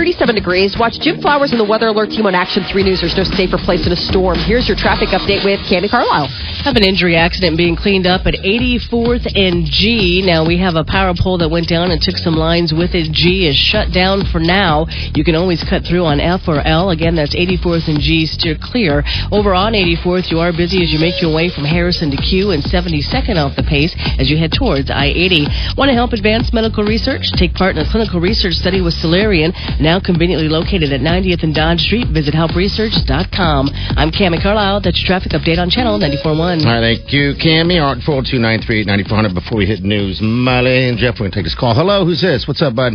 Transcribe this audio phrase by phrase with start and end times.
[0.00, 0.78] 37 degrees.
[0.78, 3.02] Watch Jim Flowers and the Weather Alert team on Action 3 News.
[3.02, 4.38] There's no safer place in a storm.
[4.38, 6.28] Here's your traffic update with Cami Carlisle.
[6.64, 10.22] Have an injury accident being cleaned up at 84th and G.
[10.24, 13.12] Now we have a power pole that went down and took some lines with it.
[13.12, 14.86] G is shut down for now.
[15.14, 16.88] You can always cut through on F or L.
[16.88, 18.24] Again, that's 84th and G.
[18.24, 19.04] Steer clear.
[19.30, 22.52] Over on 84th, you are busy as you make your way from Harrison to Q
[22.52, 25.76] and 72nd off the pace as you head towards I-80.
[25.76, 27.30] Want to help advance medical research?
[27.36, 29.52] Take part in a clinical research study with Solarian
[29.89, 32.06] now conveniently located at 90th and Dodge Street.
[32.12, 33.70] Visit helpresearch.com.
[33.98, 34.82] I'm Cami Carlisle.
[34.82, 36.38] That's your traffic update on Channel 94.1.
[36.38, 37.82] All right, thank you, Cami.
[37.82, 40.20] All right, 402-938-9400 before we hit news.
[40.22, 41.74] Molly and Jeff, we're going to take this call.
[41.74, 42.46] Hello, who's this?
[42.46, 42.92] What's up, bud?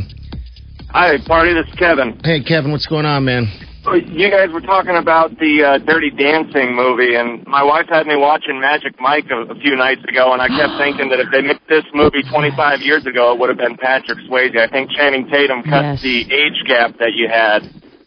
[0.91, 1.53] Hi, party.
[1.53, 2.21] This is Kevin.
[2.23, 3.51] Hey, Kevin, what's going on, man?
[3.85, 8.15] You guys were talking about the uh, Dirty Dancing movie, and my wife had me
[8.15, 11.41] watching Magic Mike a, a few nights ago, and I kept thinking that if they
[11.41, 14.57] made this movie 25 years ago, it would have been Patrick Swayze.
[14.57, 16.01] I think Channing Tatum cut Yes.
[16.01, 17.61] the age gap that you had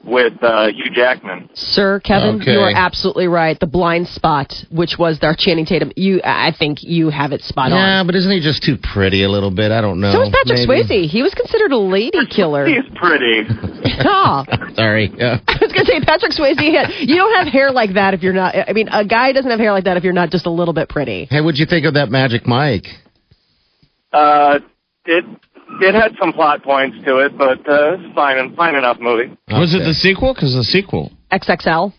[0.09, 1.51] with uh, Hugh Jackman.
[1.55, 2.53] Sir, Kevin, Okay.
[2.53, 3.59] you are absolutely right.
[3.61, 7.71] The blind spot, which was our Channing Tatum, you, I think you have it spot
[7.71, 7.81] Yeah, on.
[7.89, 9.71] Yeah, but isn't he just too pretty a little bit?
[9.71, 10.13] I don't know.
[10.13, 11.07] So was Patrick Maybe.
[11.07, 11.11] Swayze.
[11.11, 12.67] He was considered a lady killer.
[12.67, 13.43] He's pretty.
[13.85, 14.45] yeah.
[14.75, 15.13] Sorry.
[15.19, 15.41] Yeah.
[15.47, 16.57] I was gonna say Patrick Swayze.
[16.59, 18.55] Had, you don't have hair like that if you're not.
[18.57, 20.75] I mean, a guy doesn't have hair like that if you're not just a little
[20.75, 21.27] bit pretty.
[21.31, 22.87] Hey, what'd you think of that Magic Mike?
[24.13, 24.59] Uh,
[25.05, 25.25] it
[25.81, 29.37] it had some plot points to it, but uh, it's fine, and fine enough movie.
[29.49, 30.35] Was it the sequel?
[30.35, 31.13] Because the sequel.
[31.33, 31.93] XXL.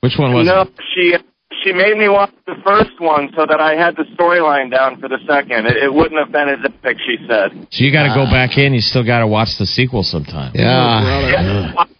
[0.00, 0.70] Which one was no, it?
[0.94, 1.16] she
[1.64, 5.08] she made me watch the first one so that I had the storyline down for
[5.08, 5.66] the second.
[5.66, 7.66] It, it wouldn't have been as epic, she said.
[7.70, 8.74] So you got to go back in.
[8.74, 10.52] You still got to watch the sequel sometime.
[10.54, 11.74] Yeah.
[11.76, 11.95] I'm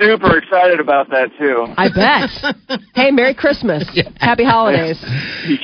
[0.00, 1.66] super excited about that too.
[1.76, 2.80] I bet.
[2.94, 3.84] hey, Merry Christmas.
[4.18, 4.98] Happy holidays.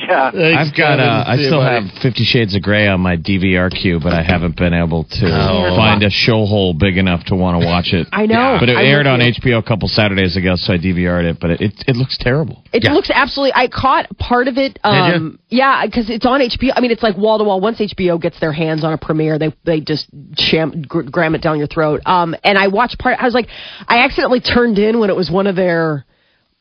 [0.07, 0.31] Yeah.
[0.33, 0.99] I've got.
[0.99, 1.87] Uh, I still buddy.
[1.87, 5.25] have Fifty Shades of Grey on my DVR queue, but I haven't been able to
[5.27, 5.75] Oh.
[5.75, 8.07] find a show hole big enough to want to watch it.
[8.11, 8.57] I know.
[8.59, 9.31] But it I'm aired on you.
[9.33, 11.39] HBO a couple Saturdays ago, so I DVR'd it.
[11.39, 12.63] But it it, it looks terrible.
[12.73, 12.93] It Yeah.
[12.93, 13.53] looks absolutely.
[13.55, 14.79] I caught part of it.
[14.83, 16.71] Um, yeah, because it's on HBO.
[16.75, 17.59] I mean, it's like wall to wall.
[17.61, 21.41] Once HBO gets their hands on a premiere, they they just sham, gr- gram it
[21.41, 22.01] down your throat.
[22.05, 23.17] Um, and I watched part.
[23.19, 23.47] I was like,
[23.87, 26.05] I accidentally turned in when it was one of their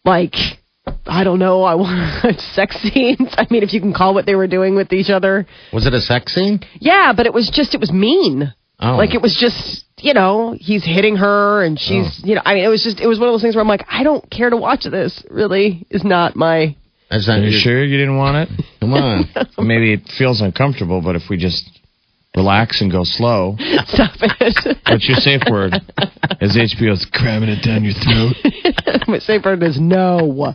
[0.05, 0.35] like.
[1.05, 1.65] I don't know.
[1.65, 3.35] I want sex scenes.
[3.37, 5.45] I mean, if you can call what they were doing with each other.
[5.73, 6.61] Was it a sex scene?
[6.79, 8.53] Yeah, but it was just it was mean.
[8.79, 8.97] Oh.
[8.97, 12.27] Like it was just you know he's hitting her and she's Oh.
[12.29, 13.69] you know I mean it was just it was one of those things where I'm
[13.69, 15.25] like I don't care to watch this.
[15.29, 16.77] Really is not my.
[17.11, 18.65] That's not Are you your- sure you didn't want it?
[18.81, 19.25] Come on.
[19.67, 21.76] Maybe it feels uncomfortable, but if we just
[22.37, 24.79] relax and go slow, Stop it.
[24.87, 25.73] what's your safe word?
[26.41, 28.37] As HBO's cramming it down your throat.
[29.09, 30.55] My safe word is no.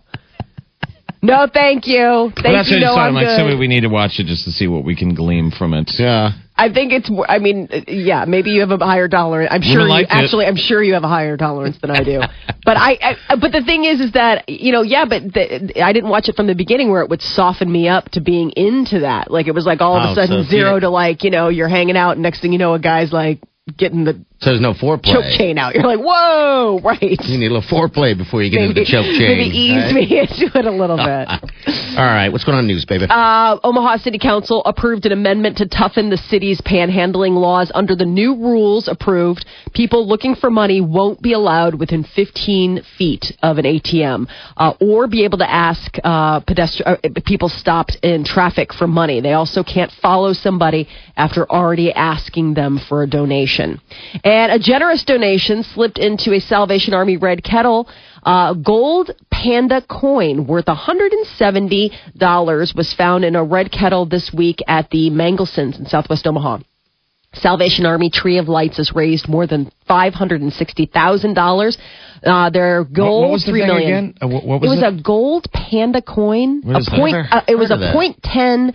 [1.21, 2.31] No, thank you.
[2.35, 2.77] Thank that's you.
[2.77, 3.01] what I just No.
[3.01, 3.37] I'm like, good.
[3.37, 5.91] somebody we need to watch it just to see what we can glean from it.
[5.99, 6.31] Yeah.
[6.55, 7.09] I think it's.
[7.27, 9.49] I mean, uh, yeah, maybe you have a higher tolerance.
[9.51, 9.87] I'm sure.
[9.87, 12.19] You, actually, I'm sure you have a higher tolerance than I do.
[12.65, 13.35] but I, I.
[13.35, 16.35] But the thing is, is that you know, yeah, but the, I didn't watch it
[16.35, 19.31] from the beginning where it would soften me up to being into that.
[19.31, 21.49] Like it was like all of Oh, a sudden so zero to like you know
[21.49, 23.39] you're hanging out, and next thing you know, a guy's like
[23.75, 25.13] getting the So there's no foreplay.
[25.13, 25.75] choke chain out.
[25.75, 26.99] You're like, whoa, right.
[26.99, 29.37] You need a little foreplay before you get into the choke chain.
[29.37, 29.93] maybe ease right?
[29.93, 31.27] me into it a little bit.
[31.97, 32.29] All right.
[32.29, 33.05] What's going on news, baby?
[33.07, 37.71] Uh, Omaha City Council approved an amendment to toughen the city's panhandling laws.
[37.75, 43.37] Under the new rules approved, people looking for money won't be allowed within 15 feet
[43.43, 44.27] of an ATM
[44.57, 46.97] uh, or be able to ask uh, pedestri- uh,
[47.27, 49.21] people stopped in traffic for money.
[49.21, 53.79] They also can't follow somebody after already asking them for a donation.
[54.23, 57.87] And a generous donation slipped into a Salvation Army red kettle.
[58.23, 64.89] Uh, gold panda coin worth $170 was found in a red kettle this week at
[64.91, 66.59] the Mangelsen's in Southwest Omaha.
[67.33, 71.77] Salvation Army Tree of Lights has raised more than five hundred and sixty thousand dollars.
[72.21, 73.87] Uh, their goal what was the three million.
[73.89, 74.13] again?
[74.21, 74.99] Uh, what- what it was was it?
[74.99, 76.61] a gold panda coin.
[76.61, 77.15] What a point.
[77.15, 78.73] Uh, it was a point ten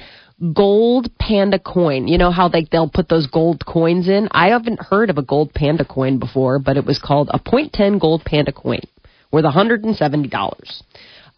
[0.52, 2.08] gold panda coin.
[2.08, 4.28] You know how they they'll put those gold coins in.
[4.30, 7.72] I haven't heard of a gold panda coin before, but it was called a point
[7.72, 8.80] ten gold panda coin
[9.32, 10.82] worth one hundred and seventy dollars.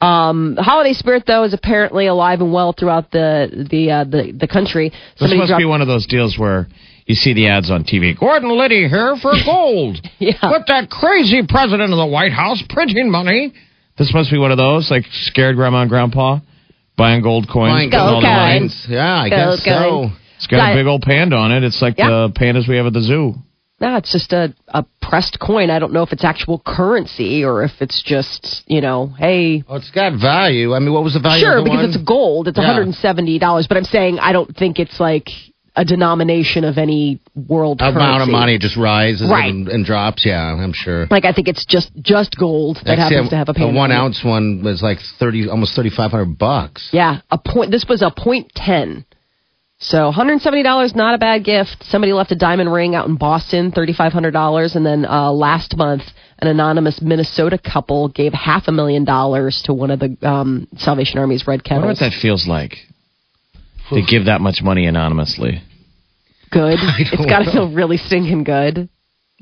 [0.00, 4.32] Um, the holiday spirit, though, is apparently alive and well throughout the the uh, the,
[4.32, 4.90] the country.
[5.20, 6.66] This must dropped- be one of those deals where
[7.06, 8.18] you see the ads on TV.
[8.18, 9.98] Gordon Liddy here for gold.
[10.18, 10.50] Yeah.
[10.50, 13.54] With that crazy president of the White House printing money.
[13.96, 16.38] This must be one of those, like scared grandma and grandpa
[16.98, 17.72] buying gold coins.
[17.72, 18.86] Buying putting all gold the coins.
[18.88, 20.10] Yeah, I Gold guess so.
[20.36, 21.64] It's got Got a big old panda on it.
[21.64, 22.08] It's like Yeah.
[22.10, 23.34] the pandas we have at the zoo.
[23.80, 25.70] No, it's just a, a pressed coin.
[25.70, 29.62] I don't know if it's actual currency or if it's just, you know, hey.
[29.68, 30.74] Oh, it's got value.
[30.74, 31.44] I mean, what was the value?
[31.44, 31.90] Sure, of the because one?
[31.94, 32.48] it's gold.
[32.48, 32.76] It's Yeah.
[32.76, 33.68] $170.
[33.68, 35.28] But I'm saying I don't think it's like
[35.78, 38.22] a denomination of any world amount currency.
[38.22, 39.48] of money just rises Right.
[39.48, 40.26] and, and drops.
[40.26, 41.06] Yeah, I'm sure.
[41.10, 43.76] Like I think it's just just gold that Actually, happens to have a payment.
[43.76, 46.90] one ounce one was like thirty, almost thirty five hundred bucks.
[46.92, 47.70] Yeah, a point.
[47.70, 49.04] This was a point ten.
[49.80, 51.84] So $170, not a bad gift.
[51.84, 54.74] Somebody left a diamond ring out in Boston, $3,500.
[54.74, 56.02] And then uh, last month,
[56.40, 61.20] an anonymous Minnesota couple gave half a million dollars to one of the um, Salvation
[61.20, 62.74] Army's red I wonder what that feels like
[63.90, 65.62] to give that much money anonymously.
[66.50, 66.78] Good.
[66.98, 68.88] It's got to feel really stinking good.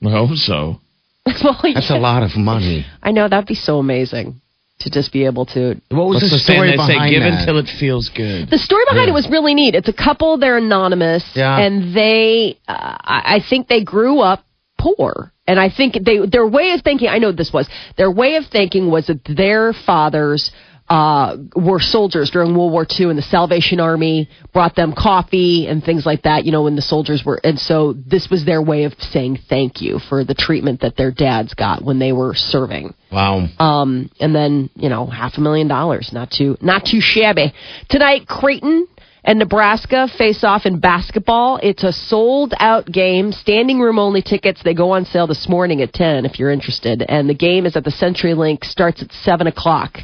[0.04, 0.80] I hope so.
[1.42, 2.86] well, That's a lot of money.
[3.02, 4.40] I know that'd be so amazing
[4.80, 5.80] to just be able to.
[5.90, 7.10] What was the the saying story they say?
[7.10, 7.40] Give that?
[7.40, 8.50] until it feels good.
[8.50, 9.74] The story behind it was really neat.
[9.74, 10.38] It's a couple.
[10.38, 11.58] They're anonymous, Yeah.
[11.58, 14.44] and they, uh, I I think they grew up
[14.78, 15.32] poor.
[15.48, 17.08] And I think they their way of thinking.
[17.08, 20.50] I know this was their way of thinking was that their fathers
[20.88, 25.82] uh, were soldiers during World War II, and the Salvation Army brought them coffee and
[25.82, 26.44] things like that.
[26.44, 29.80] You know, when the soldiers were, and so this was their way of saying thank
[29.80, 32.94] you for the treatment that their dads got when they were serving.
[33.10, 33.46] Wow.
[33.58, 37.52] Um, and then you know half a million dollars, not too not too shabby.
[37.88, 38.86] Tonight, Creighton
[39.26, 41.58] and Nebraska face off in basketball.
[41.60, 44.62] It's a sold out game, standing room only tickets.
[44.62, 47.04] They go on sale this morning at ten if you're interested.
[47.06, 49.98] And the game is at the CenturyLink, starts at seven o'clock.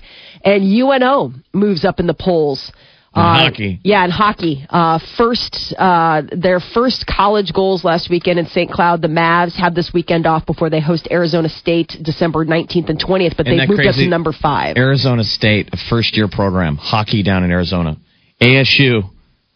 [0.44, 2.73] And UNO moves up in the polls.
[3.15, 3.81] In hockey.
[3.85, 4.65] Yeah, in hockey.
[4.71, 8.71] Uh, first, uh, their first college goals last weekend in St.
[8.71, 9.03] Cloud.
[9.03, 13.37] The Mavs have this weekend off before they host Arizona State December 19th and 20th,
[13.37, 14.79] but Isn't they've that moved up to number five.
[14.79, 17.99] Arizona State, a first year program, hockey down in Arizona.
[18.41, 19.03] ASU,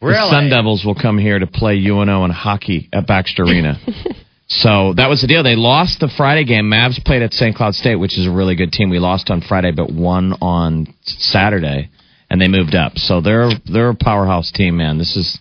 [0.03, 3.81] the Sun Devils will come here to play UNO in hockey at Baxter Arena.
[4.48, 5.43] so that was the deal.
[5.43, 6.70] They lost the Friday game.
[6.70, 7.54] Mavs played at St.
[7.56, 8.90] Cloud State, which is a really good team.
[8.90, 11.90] We lost on Friday, but won on Saturday,
[12.31, 12.96] and they moved up.
[12.96, 14.98] So they're they're a powerhouse team, man.
[14.98, 15.38] This is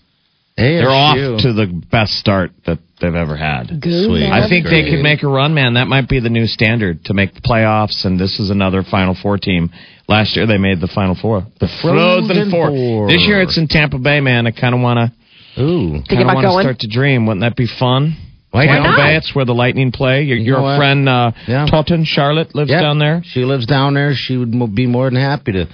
[0.57, 3.67] they're off to the best start that they've ever had.
[3.67, 4.31] Sweet.
[4.31, 4.89] I think they Great.
[4.89, 5.73] could make a run, man.
[5.73, 9.15] That might be the new standard to make the playoffs, and this is another Final
[9.21, 9.69] Four team.
[10.07, 12.69] Last year they made the Final Four, the Frozen, Frozen Four.
[12.69, 13.07] Four.
[13.07, 14.47] This year it's in Tampa Bay, man.
[14.47, 15.11] I kind of want
[15.55, 15.91] to, Ooh.
[15.91, 16.63] Think kind of about want to going?
[16.63, 17.25] start to dream.
[17.27, 18.15] Wouldn't that be fun?
[18.55, 18.97] Why Tampa not?
[18.97, 20.23] Bay, it's where the Lightning play.
[20.23, 21.65] Your, your friend uh, Yeah.
[21.67, 22.81] Totten Charlotte lives Yep.
[22.81, 23.21] down there.
[23.25, 24.13] She lives down there.
[24.15, 25.65] She would mo- be more than happy to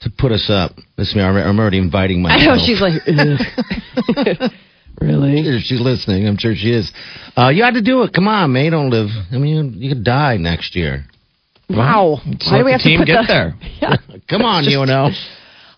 [0.00, 0.72] to put us up.
[0.98, 2.42] Listen, I'm, I'm already inviting myself.
[2.42, 4.50] I know she's like, "Ugh."
[5.00, 5.40] really?
[5.40, 6.90] If she's listening, I'm sure she is.
[7.36, 8.12] Uh, you had to do it.
[8.12, 8.64] Come on, man.
[8.66, 9.08] You don't live.
[9.32, 11.04] I mean, you, you could die next year.
[11.70, 12.18] Wow.
[12.26, 13.54] Let's Why do we have team to put get the there?
[13.80, 13.96] Yeah.
[14.28, 15.08] Come on, you know.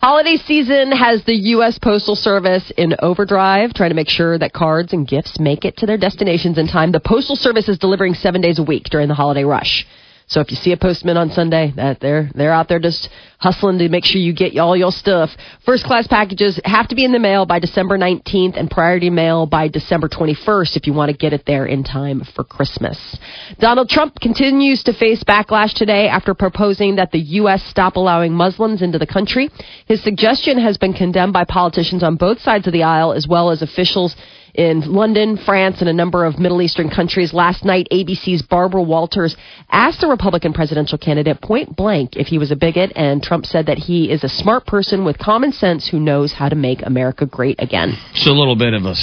[0.09, 1.81] Holiday season has the U.S.
[1.81, 5.87] Postal Service in overdrive, trying to make sure that cards and gifts make it to
[5.87, 6.93] their destinations in time.
[6.93, 9.85] The Postal Service is delivering seven days a week during the holiday rush.
[10.29, 13.09] So if you see a postman on Sunday, that they're they're out there just
[13.39, 15.31] hustling to make sure you get all your stuff.
[15.65, 19.47] First class packages have to be in the mail by December 19th and priority mail
[19.47, 23.17] by December 21st if you want to get it there in time for Christmas.
[23.61, 27.63] Donald Trump continues to face backlash today after proposing that the U.S.
[27.65, 29.49] stop allowing Muslims into the country.
[29.87, 33.51] His suggestion has been condemned by politicians on both sides of the aisle as well
[33.51, 34.17] as officials
[34.57, 37.33] in London, France, and a number of Middle Eastern countries.
[37.33, 39.37] Last night, ABC's Barbara Walters
[39.71, 43.67] asked the Republican presidential candidate point blank if he was a bigot, and Trump said
[43.67, 47.27] that he is a smart person with common sense who knows how to make America
[47.27, 47.93] great again.
[48.13, 48.95] It's a little bit of a.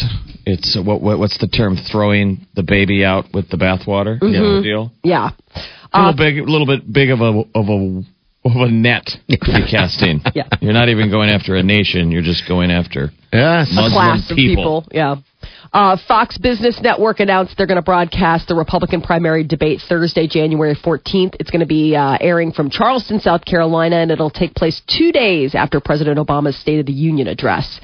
[0.46, 1.78] It's a, what, what what's the term?
[1.92, 4.22] Throwing the baby out with the bathwater.
[4.22, 4.64] You know mm-hmm.
[4.64, 4.92] deal.
[5.04, 5.30] Yeah.
[5.94, 8.04] a little uh, big, a little bit big of a of a
[8.46, 9.38] of a net to be
[9.72, 10.22] casting.
[10.34, 10.50] Yeah.
[10.62, 12.12] You're not even going after a nation.
[12.12, 13.72] You're just going after Yes.
[13.72, 14.82] a Muslim class of people.
[14.82, 14.88] people.
[14.92, 15.16] Yeah.
[15.72, 20.76] Uh, Fox Business Network announced they're going to broadcast the Republican primary debate Thursday, January
[20.76, 21.36] 14th.
[21.40, 25.12] It's going to be uh, airing from Charleston, South Carolina, and it'll take place two
[25.12, 27.80] days after President Obama's State of the Union address.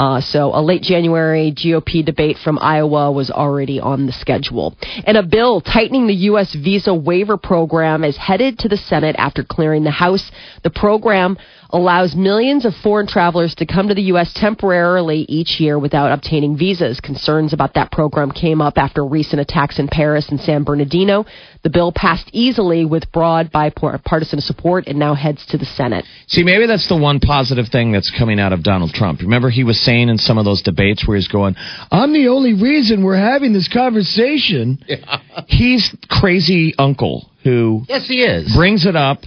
[0.00, 4.74] Uh, so a late January GOP debate from Iowa was already on the schedule.
[5.04, 6.54] And a bill tightening the U.S.
[6.54, 10.30] visa waiver program is headed to the Senate after clearing the House.
[10.62, 11.36] The program
[11.68, 14.32] allows millions of foreign travelers to come to the U.S.
[14.34, 16.98] temporarily each year without obtaining visas.
[17.00, 21.26] Concerns about that program came up after recent attacks in Paris and San Bernardino.
[21.62, 26.06] The bill passed easily with broad bipartisan support and now heads to the Senate.
[26.26, 29.20] See, maybe that's the one positive thing that's coming out of Donald Trump.
[29.20, 31.56] Remember, he was saying in some of those debates where he's going,
[31.90, 34.78] I'm the only reason we're having this conversation.
[35.48, 38.54] He's crazy uncle who Yes, he is.
[38.54, 39.18] brings it up,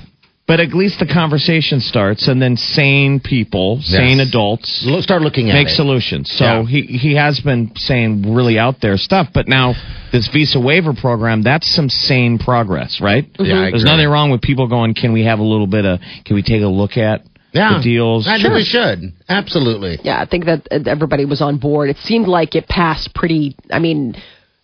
[0.53, 5.50] but at least the conversation starts, and then sane people, sane adults, Lo- Start looking
[5.50, 5.75] at make it.
[5.75, 6.29] solutions.
[6.31, 6.65] So Yeah.
[6.67, 9.74] he he has been saying really out there stuff, but now
[10.12, 13.25] this visa waiver program, that's some sane progress, right?
[13.39, 16.00] Yeah, I There's nothing wrong with people going, can we have a little bit of,
[16.24, 17.77] can we take a look at Yeah.
[17.77, 18.27] the deals?
[18.27, 19.12] I think we should.
[19.27, 19.98] Absolutely.
[20.03, 21.89] Yeah, I think that uh, everybody was on board.
[21.89, 23.55] It seemed like it passed pretty.
[23.72, 24.15] I mean.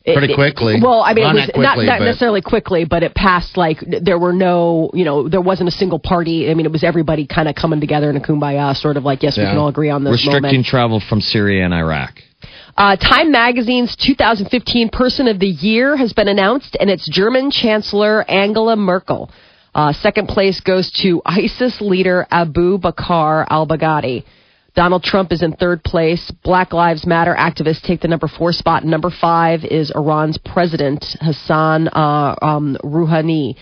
[0.06, 0.80] It- Pretty it- quickly.
[0.82, 3.14] well, I mean, Well, it was not not, quickly, not but- necessarily quickly, but it
[3.14, 6.50] passed like there were no, you know, there wasn't a single party.
[6.50, 9.24] I mean, it was everybody kind of coming together in a kumbaya, sort of like,
[9.24, 10.66] yes, we can all agree on this Restricting moment.
[10.66, 12.24] travel from Syria and Iraq.
[12.78, 18.24] Uh, Time Magazine's 2015 Person of the Year has been announced, and it's German Chancellor
[18.32, 19.30] Angela Merkel.
[19.76, 24.24] Uh, second place goes to ISIS leader Abu Bakr al Baghdadi.
[24.76, 26.32] Donald Trump is in third place.
[26.44, 28.86] Black Lives Matter activists take the number four spot.
[28.86, 33.56] Number five is Iran's president, Hassan uh, um, Rouhani.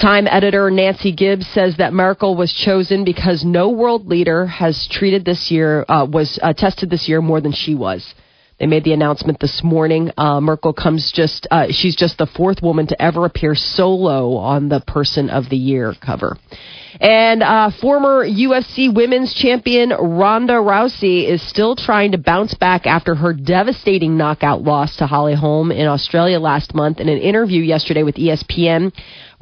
[0.00, 5.24] Time editor Nancy Gibbs says that Merkel was chosen because no world leader has treated
[5.24, 8.14] this year uh, was uh, tested this year more than she was.
[8.58, 10.10] They made the announcement this morning.
[10.16, 14.68] Uh, Merkel comes just uh, she's just the fourth woman to ever appear solo on
[14.68, 16.36] the Person of the Year cover.
[17.00, 23.14] And uh, former UFC women's champion Ronda Rousey is still trying to bounce back after
[23.14, 27.00] her devastating knockout loss to Holly Holm in Australia last month.
[27.00, 28.92] In an interview yesterday with ESPN,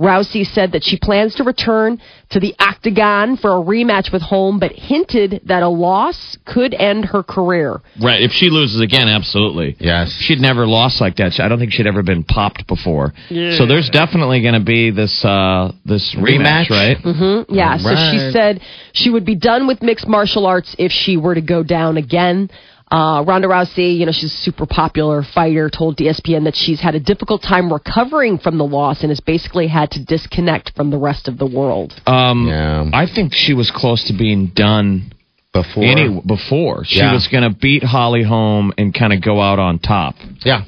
[0.00, 4.58] Rousey said that she plans to return to the octagon for a rematch with Holm,
[4.58, 7.80] but hinted that a loss could end her career.
[8.00, 8.22] Right.
[8.22, 9.76] If she loses again, absolutely.
[9.78, 10.10] Yes.
[10.20, 11.38] She'd never lost like that.
[11.38, 13.12] I don't think she'd ever been popped before.
[13.28, 13.58] Yeah.
[13.58, 16.70] So there's definitely going to be this uh, this rematch, Rematch?
[16.70, 16.96] right?
[16.96, 17.54] Mm-hmm.
[17.54, 18.60] Yeah, so she said
[18.92, 22.48] she would be done with mixed martial arts if she were to go down again.
[22.90, 26.96] Uh, Ronda Rousey, you know, she's a super popular fighter, told ESPN that she's had
[26.96, 30.98] a difficult time recovering from the loss and has basically had to disconnect from the
[30.98, 31.94] rest of the world.
[32.06, 32.90] Um, Yeah.
[32.92, 35.12] I think she was close to being done
[35.52, 35.84] Before.
[35.84, 36.84] any before.
[36.84, 37.12] She Yeah.
[37.12, 40.16] was going to beat Holly Holm and kind of go out on top.
[40.44, 40.62] Yeah.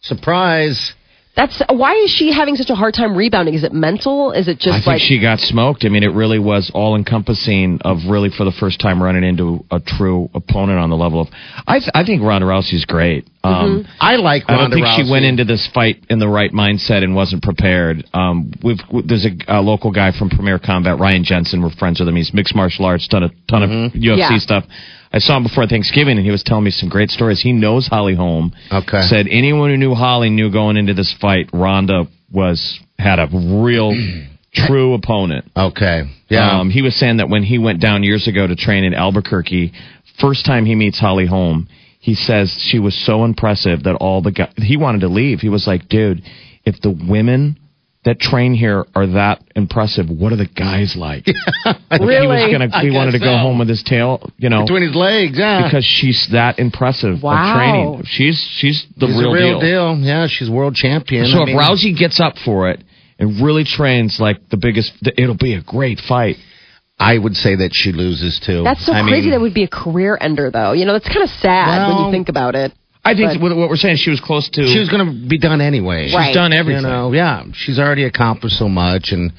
[0.00, 0.94] Surprise.
[1.38, 3.54] That's why is she having such a hard time rebounding?
[3.54, 4.32] Is it mental?
[4.32, 5.84] Is it just I think like she got smoked.
[5.84, 9.64] I mean, it really was all encompassing of really for the first time running into
[9.70, 11.28] a true opponent on the level of.
[11.64, 13.28] I th- I think Ronda Rousey's great.
[13.44, 16.50] Um, I like I don't Ronda think she went into this fight in the right
[16.50, 18.04] mindset and wasn't prepared.
[18.12, 21.62] Um, we've there's a, a local guy from Premier Combat, Ryan Jensen.
[21.62, 22.16] We're friends with him.
[22.16, 24.38] He's mixed martial arts, done a ton of UFC Yeah.
[24.38, 24.64] stuff.
[25.12, 27.40] I saw him before Thanksgiving, and he was telling me some great stories.
[27.40, 28.52] He knows Holly Holm.
[28.70, 29.02] Okay.
[29.02, 33.92] Said anyone who knew Holly knew going into this fight, Ronda was had a real,
[34.52, 35.50] true opponent.
[35.56, 36.02] Okay.
[36.28, 36.60] Yeah.
[36.60, 39.72] Um, he was saying that when he went down years ago to train in Albuquerque,
[40.20, 41.68] first time he meets Holly Holm,
[42.00, 45.40] he says she was so impressive that all the guys, he wanted to leave.
[45.40, 46.22] He was like, dude,
[46.64, 47.58] if the women
[48.04, 51.26] that train here are that impressive, what are the guys like?
[51.64, 52.52] Like, He was Really?
[52.52, 53.38] gonna, he wanted to guess go so.
[53.38, 55.64] home with his tail, you know, Between his legs, yeah.
[55.64, 57.34] because she's that impressive Wow.
[57.34, 58.02] of training.
[58.06, 59.94] She's, she's the she's real, real deal.
[59.96, 60.04] deal.
[60.04, 61.26] Yeah, she's world champion.
[61.26, 62.82] So I if mean, Rousey gets up for it
[63.18, 66.36] and really trains like the biggest, it'll be a great fight.
[67.00, 68.62] I would say that she loses too.
[68.64, 70.72] that's so I crazy mean, that would be a career ender though.
[70.72, 72.72] You know, that's kind of sad when you think about it.
[73.10, 74.66] I think But- what what we're saying, she was close to.
[74.66, 76.06] she was going to be done anyway.
[76.06, 76.34] She's Right.
[76.34, 76.82] done everything.
[76.84, 79.32] You know, yeah, she's already accomplished so much, and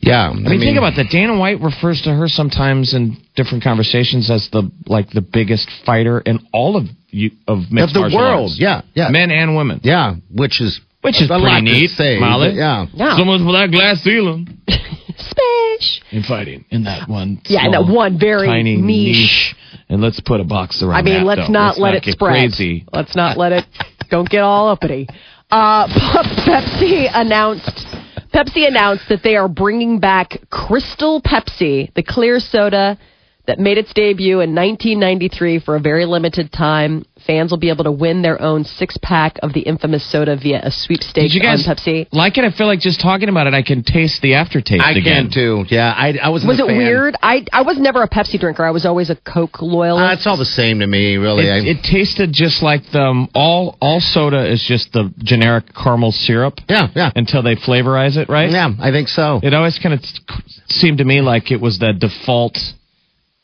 [0.00, 0.28] yeah.
[0.28, 1.10] I I mean, think about that.
[1.10, 6.20] Dana White refers to her sometimes in different conversations as the like the biggest fighter
[6.20, 8.42] in all of you of of mixed the martial world.
[8.50, 8.58] arts.
[8.60, 9.80] Yeah, yeah, men and women.
[9.82, 10.14] yeah.
[10.30, 12.52] Which is Which is a lot pretty to neat, say, Molly.
[12.54, 13.16] Yeah, Yeah.
[13.16, 14.48] Someone's with that glass ceiling
[15.16, 16.02] Smash.
[16.10, 17.40] in fighting in that one.
[17.46, 19.54] Yeah, in small, that one very tiny niche.
[19.88, 20.96] And let's put a box around.
[20.96, 22.32] I mean, that, let's not let it get spread.
[22.32, 22.86] Crazy.
[22.92, 23.64] Let's not let it.
[24.10, 25.08] Don't get all uppity.
[25.50, 25.86] Uh,
[26.46, 27.86] Pepsi announced.
[28.34, 32.98] Pepsi announced that they are bringing back Crystal Pepsi, the clear soda
[33.46, 37.04] that made its debut in 1993 for a very limited time.
[37.26, 40.60] Fans will be able to win their own six pack of the infamous soda via
[40.62, 42.06] a sweepstakes Did you guys on Pepsi.
[42.12, 42.44] like it?
[42.44, 45.24] I feel like just talking about it, I can taste the aftertaste I again.
[45.26, 45.64] can too.
[45.68, 46.44] Yeah, I, I was.
[46.44, 47.16] Was it weird?
[47.22, 48.64] I I was never a Pepsi drinker.
[48.64, 50.08] I was always a Coke loyalist.
[50.10, 51.50] Uh, it's all the same to me, really.
[51.50, 55.64] I- It, it tasted just like the um, all all soda is just the generic
[55.74, 58.50] caramel syrup yeah, yeah, until they flavorize it, right?
[58.50, 58.70] yeah.
[58.80, 59.40] I think so.
[59.42, 60.00] It always kind of
[60.68, 62.60] seemed to me like it was the default I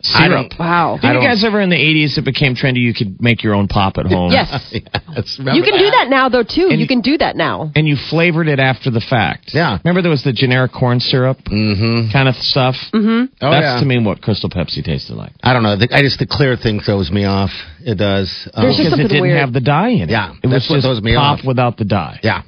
[0.03, 0.53] syrup.
[0.59, 0.99] Wow.
[1.01, 3.69] Did you guys ever in the 80s it became trendy you could make your own
[3.69, 4.33] pop at home?
[4.33, 4.49] Yes.
[4.73, 6.73] Yes, You remember can do that now, though, too.
[6.73, 7.71] You you- can do that now.
[7.75, 9.51] And you flavored it after the fact.
[9.55, 9.79] Yeah.
[9.85, 12.11] Remember there was the generic corn syrup Mm-hmm.
[12.13, 12.75] kind of stuff?
[12.93, 13.35] Mm-hmm.
[13.41, 13.81] Oh, That's yeah.
[13.81, 15.33] to me what Crystal Pepsi tasted like.
[15.43, 15.77] I don't know.
[15.77, 17.51] The, I just the clear thing throws me off.
[17.81, 18.49] It does.
[18.55, 19.39] Um, There's just Because it something didn't weird.
[19.41, 20.11] have the dye in it.
[20.11, 21.45] Yeah, It was what just throws me pop off.
[21.47, 22.19] without the dye.
[22.23, 22.43] yeah.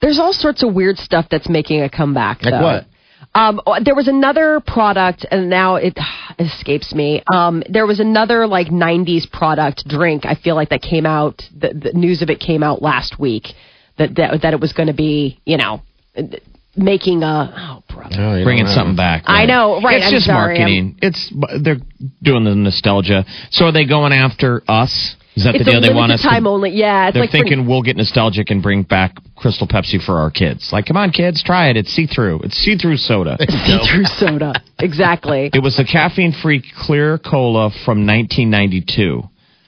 [0.00, 2.42] There's all sorts of weird stuff that's making a comeback.
[2.42, 2.62] Like though.
[2.62, 2.84] what?
[3.34, 5.96] Um, there was another product, and now it
[6.38, 7.22] escapes me.
[7.32, 10.24] Um, there was another like '90s product drink.
[10.26, 11.42] I feel like that came out.
[11.56, 13.48] The, the news of it came out last week.
[13.98, 15.82] That that, that it was going to be, you know,
[16.76, 17.52] making a.
[17.56, 18.16] Oh, brother.
[18.18, 18.74] Oh, Bringing know.
[18.74, 19.24] something back.
[19.26, 20.98] I know, right, It's I'm just sorry, marketing.
[21.02, 21.32] It's
[21.62, 21.80] they're
[22.22, 23.24] doing the nostalgia.
[23.50, 25.16] So are they going after us?
[25.36, 25.80] Is that It's the deal?
[25.80, 26.70] They limited want us time to, only.
[26.70, 30.18] Yeah, it's They're like for- thinking we'll get nostalgic and bring back Crystal Pepsi for
[30.18, 30.70] our kids.
[30.72, 31.76] Like, come on, kids, try it.
[31.76, 32.40] It's see through.
[32.44, 33.36] It's see through soda.
[33.40, 34.52] see-through soda.
[34.80, 35.50] Exactly.
[35.52, 39.22] It was a caffeine-free clear cola from 1992.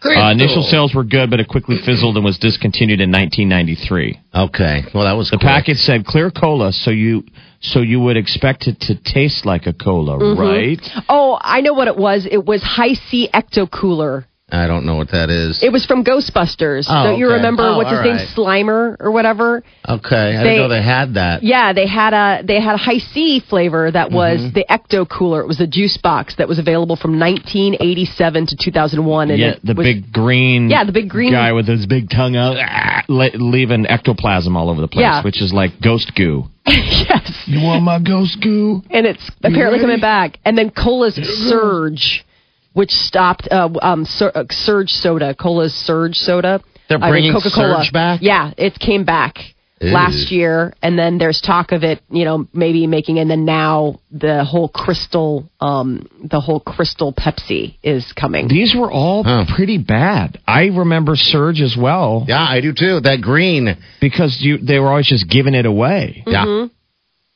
[0.04, 4.18] Uh, initial sales were good, but it quickly fizzled and was discontinued in 1993.
[4.34, 4.82] Okay.
[4.92, 5.46] Well, that was The quick.
[5.46, 7.24] package said clear cola, so you
[7.60, 10.40] so you would expect it to taste like a cola, Mm-hmm.
[10.40, 11.04] right?
[11.08, 12.26] Oh, I know what it was.
[12.28, 14.26] It was Hi-C Ecto Cooler.
[14.54, 15.62] I don't know what that is.
[15.62, 16.84] It was from Ghostbusters.
[16.86, 17.36] Oh, Don't you okay.
[17.36, 18.26] remember Oh, what's his all name.
[18.66, 19.64] Slimer or whatever?
[19.88, 20.36] okay.
[20.36, 21.42] I They- didn't know they had that.
[21.42, 24.52] Yeah, they had a they had a Hi-C flavor that was Mm-hmm.
[24.54, 25.40] the Ecto Cooler.
[25.40, 29.30] It was a juice box that was available from 1987 to 2001.
[29.30, 32.36] And yeah, the was- big green Yeah, the big green- guy with his big tongue
[32.36, 35.22] out, ah, leaving ectoplasm all over the place, Yeah.
[35.22, 36.44] which is like ghost goo.
[36.66, 38.82] yes, You want my ghost goo?
[38.90, 40.38] and it's apparently coming back.
[40.44, 41.14] And then Cola's
[41.48, 42.24] Surge,
[42.72, 45.34] which stopped uh, um, Sur- uh, Surge Soda.
[45.34, 46.60] Cola's Surge Soda.
[46.88, 47.82] They're I mean, bringing Coca-Cola.
[47.84, 48.20] Surge back?
[48.22, 49.36] Yeah, it came back.
[49.80, 49.90] Ew.
[49.90, 53.98] Last year, and then there's talk of it, you know, maybe making, and then now
[54.12, 58.46] the whole crystal, um, the whole crystal Pepsi is coming.
[58.46, 59.44] These were all Huh.
[59.56, 60.38] pretty bad.
[60.46, 63.00] I remember Surge as well Yeah, I do too.
[63.00, 63.76] That green.
[64.00, 66.22] because you they were always just giving it away.
[66.28, 66.66] Yeah.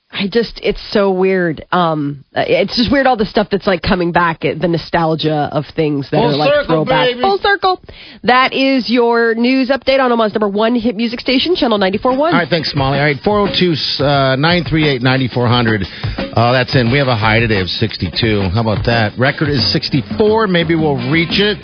[0.08, 1.66] I just, it's so weird.
[1.72, 5.64] Um, it's just weird all the stuff that's like coming back, uh, the nostalgia of
[5.74, 7.08] things that Full are like circle, throwback.
[7.08, 7.20] baby.
[7.20, 7.82] Full circle.
[8.22, 12.18] That is your news update on Omaha's number one hit music station, Channel 94.1.
[12.18, 12.98] All right, thanks, Molly.
[12.98, 13.72] All right, 402
[14.04, 15.82] uh, 938 9400.
[15.82, 16.92] Uh, that's in.
[16.92, 18.50] We have a high today of 62.
[18.54, 19.18] How about that?
[19.18, 20.46] Record is 64.
[20.46, 21.58] Maybe we'll reach it.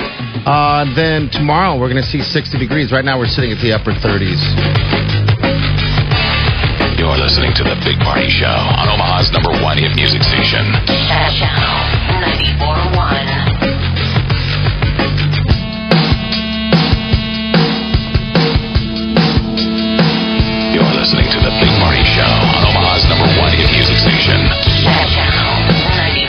[0.44, 2.90] Uh, then tomorrow we're going to see 60 degrees.
[2.90, 5.21] Right now we're sitting at the upper 30s.
[7.02, 10.62] You're listening to The Big Party Show on Omaha's number one hit music station.
[10.86, 14.32] Channel 94.1.
[20.72, 24.38] You're listening to The Big Party Show on Omaha's number one hit music station.
[24.86, 25.58] Channel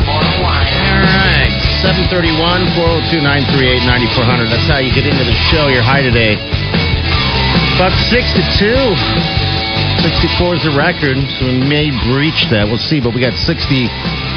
[0.03, 0.41] 94.1.
[0.41, 1.53] All right,
[1.85, 4.49] 731 402 938 9400.
[4.51, 5.69] That's how you get into the show.
[5.69, 6.33] You're high today.
[7.77, 8.41] About 62.
[10.01, 12.65] 64 is the record, so we may breach that.
[12.67, 13.55] We'll see, but we got 60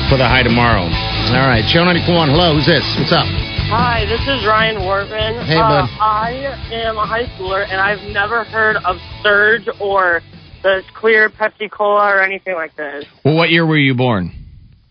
[0.08, 0.86] for the high tomorrow.
[0.86, 2.30] All right, show 94.1.
[2.30, 2.84] Hello, who's this?
[2.98, 3.26] What's up?
[3.72, 5.42] Hi, this is Ryan Wortman.
[5.44, 5.90] Hey, uh, bud.
[5.98, 10.20] I am a high schooler, and I've never heard of Surge or
[10.62, 13.04] the clear Pepsi Cola or anything like this.
[13.24, 14.30] Well, what year were you born?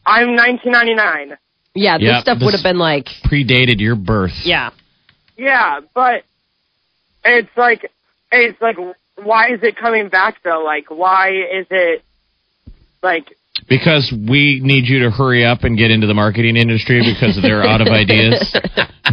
[0.06, 1.38] I'm 1999.
[1.74, 4.34] yeah, this Yep, stuff would have been like, Predated your birth.
[4.44, 4.72] yeah.
[5.38, 6.24] Yeah, but
[7.24, 7.90] it's like,
[8.32, 8.78] it's like,
[9.22, 10.64] why is it coming back though?
[10.64, 12.04] Like, why is it
[13.02, 13.36] like?
[13.70, 17.64] Because we need you to hurry up and get into the marketing industry because they're
[17.64, 18.56] out of ideas.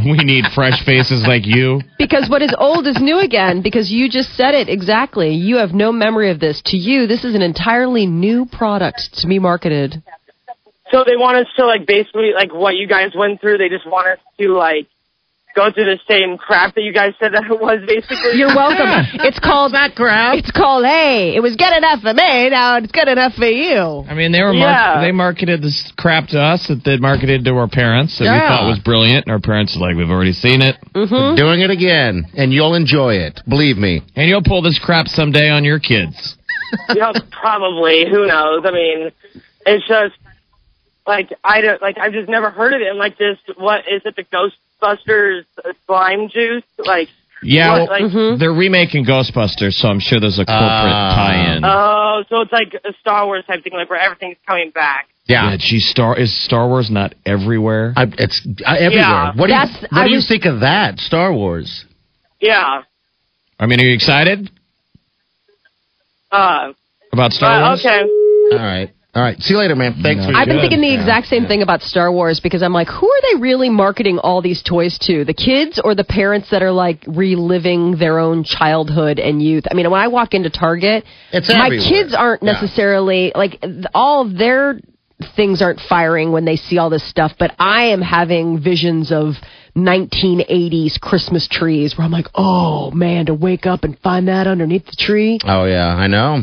[0.05, 1.83] We need fresh faces like you.
[1.99, 5.35] Because what is old is new again, because you just said it exactly.
[5.35, 6.63] You have no memory of this.
[6.67, 10.03] To you, this is an entirely new product to be marketed.
[10.91, 13.59] So they want us to like basically like what you guys went through.
[13.59, 14.89] They just want us to like
[15.55, 18.39] go through the same crap that you guys said that it was basically.
[18.39, 18.89] You're welcome.
[19.25, 20.37] It's called That crap.
[20.37, 21.35] It's called Hey.
[21.37, 22.49] It was good enough for me.
[22.51, 24.05] Now it's good enough for you.
[24.09, 25.01] I mean, they were Yeah.
[25.01, 28.49] they marketed this crap to us that they marketed to our parents that we Yeah.
[28.49, 31.37] thought was brilliant, and our parents are like, "We've already seen it, Mm-hmm.
[31.37, 33.41] Doing it again, and you'll enjoy it.
[33.49, 34.03] Believe me.
[34.17, 36.37] and you'll pull this crap someday on your kids."
[36.95, 38.07] yeah, probably.
[38.11, 38.63] Who knows?
[38.65, 39.11] I mean,
[39.67, 40.15] it's just
[41.07, 42.89] like I don't like I've just never heard of it.
[42.89, 44.17] And like this, what is it?
[44.17, 46.65] The Ghostbusters uh, slime juice?
[46.79, 47.09] Like
[47.43, 51.15] Yeah, What, well, like- they're remaking Ghostbusters, so I'm sure there's a corporate Ah.
[51.17, 51.65] tie-in.
[51.65, 55.09] oh, so it's like a Star Wars type thing, like where everything's coming back.
[55.27, 55.51] Yeah.
[55.51, 57.93] yeah, geez, Star is Star Wars not everywhere?
[57.97, 58.93] I, it's uh, everywhere.
[58.99, 59.33] Yeah.
[59.37, 61.85] What do you, what I do you think of that, Star Wars?
[62.41, 62.83] Yeah.
[63.61, 64.51] I mean, are you excited
[66.31, 66.73] Uh.
[67.13, 67.81] about Star uh, Wars?
[67.87, 68.03] okay.
[68.53, 68.91] All right.
[69.15, 69.39] All right.
[69.43, 69.97] See you later, man.
[70.03, 71.01] Thanks for I've been your- thinking the Yeah.
[71.01, 74.41] exact same thing about Star Wars because I'm like, who are they really marketing all
[74.41, 75.27] these toys to?
[75.27, 79.65] The kids or the parents that are like reliving their own childhood and youth?
[79.71, 81.87] I mean, when I walk into Target, It's my everywhere.
[81.89, 82.53] kids aren't Yeah.
[82.53, 83.63] necessarily like
[83.95, 84.81] all of their
[85.37, 89.39] things aren't firing when they see all this stuff, but I am having visions of
[89.77, 94.87] 1980s Christmas trees where I'm like, oh man, to wake up and find that underneath
[94.87, 95.39] the tree.
[95.45, 96.43] Oh yeah, I know.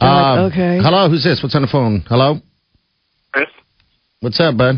[0.00, 0.78] They're like, Um, okay.
[0.82, 1.42] Hello, who's this?
[1.42, 2.04] What's on the phone?
[2.08, 2.40] Hello.
[3.32, 3.48] Chris?
[4.20, 4.76] What's up, bud?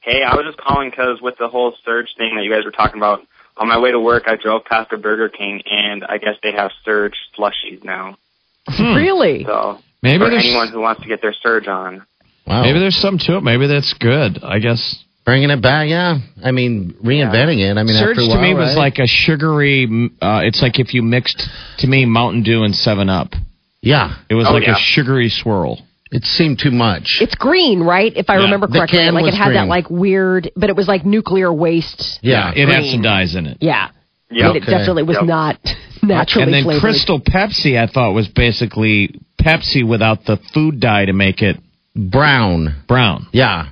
[0.00, 2.70] Hey, I was just calling because with the whole surge thing that you guys were
[2.70, 3.20] talking about,
[3.56, 6.52] on my way to work, I drove past a Burger King, and I guess they
[6.52, 8.16] have surge slushies now.
[8.78, 9.44] Really?
[9.44, 12.06] So Maybe for there's anyone who wants to get their surge on.
[12.46, 12.62] Wow.
[12.62, 13.42] maybe there's some to it.
[13.42, 14.42] Maybe that's good.
[14.44, 15.88] I guess bringing it back.
[15.88, 16.18] Yeah.
[16.42, 17.76] I mean, reinventing it.
[17.76, 18.78] I mean, Surge after a to me while, was right?
[18.78, 19.84] like a sugary.
[20.22, 21.46] Uh, it's like if you mixed
[21.78, 23.32] to me Mountain Dew and Seven Up.
[23.82, 24.14] Yeah.
[24.30, 24.76] It was Oh, like yeah.
[24.76, 25.82] a sugary swirl.
[26.12, 27.18] It seemed too much.
[27.20, 28.12] It's green, right?
[28.16, 28.44] If I Yeah.
[28.44, 31.04] remember The correctly, can like was it had that like weird, but it was like
[31.04, 32.20] nuclear waste.
[32.22, 32.52] yeah.
[32.54, 33.58] it had some dyes in it.
[33.60, 33.88] Yeah,
[34.30, 34.46] Yep.
[34.46, 35.26] and it definitely was Yep.
[35.26, 36.80] not naturally and then flavored.
[36.80, 41.58] Crystal Pepsi, I thought was basically Pepsi without the food dye to make it
[41.96, 42.74] Brown.
[42.86, 43.26] brown.
[43.32, 43.66] Yeah.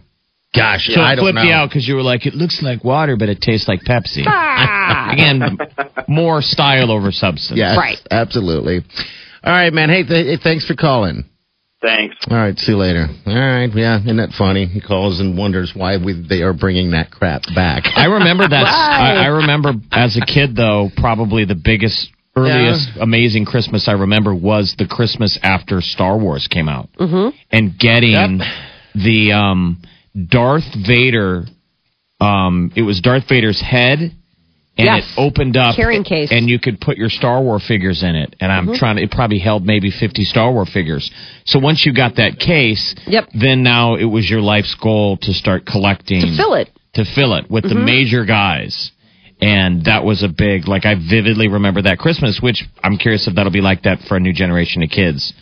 [0.55, 1.43] Gosh, So I it don't flipped know.
[1.43, 4.23] you out because you were like, it looks like water, but it tastes like Pepsi.
[4.27, 5.11] Ah!
[5.13, 5.59] Again,
[6.07, 7.59] more style over substance.
[7.59, 7.99] Yes, Right.
[8.11, 8.81] Absolutely.
[9.43, 9.89] All right, man.
[9.91, 11.25] Hey, th- hey, thanks for calling.
[11.83, 12.17] Thanks.
[12.31, 13.07] All right, see you later.
[13.27, 14.65] All right, yeah, isn't that funny?
[14.65, 17.83] He calls and wonders why we, they are bringing that crap back.
[17.95, 18.65] I remember that.
[18.65, 24.35] I, I remember as a kid, though, probably the biggest, earliest, amazing Christmas I remember
[24.35, 27.37] was the Christmas after Star Wars came out, mm-hmm.
[27.51, 28.41] and getting
[28.95, 29.83] the um,
[30.29, 31.45] Darth Vader.
[32.21, 34.13] Um, it was Darth Vader's head, and
[34.77, 35.05] Yes.
[35.17, 36.31] it opened up, Carrying case.
[36.31, 38.35] and you could put your Star Wars figures in it.
[38.41, 39.03] And I'm trying to.
[39.03, 41.11] It probably held maybe 50 Star Wars figures.
[41.45, 43.31] So once you got that case, Yep.
[43.35, 46.71] then now it was your life's goal to start collecting to fill it.
[46.95, 47.85] to fill it with the Mm-hmm.
[47.85, 48.93] major guys.
[49.41, 53.35] And that was a big, like, I vividly remember that Christmas, which I'm curious if
[53.35, 55.35] that'll be like that for a new generation of kids